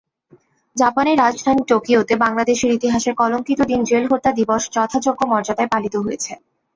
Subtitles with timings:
[0.75, 6.31] জাপানের রাজধানী টোকিওতে বাংলাদেশের ইতিহাসের কলঙ্কিত দিন জেলহত্যা দিবস যথাযোগ্য মর্যাদায় পালিত হয়েছে।